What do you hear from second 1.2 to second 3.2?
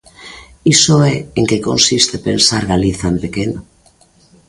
en que consiste pensar Galiza en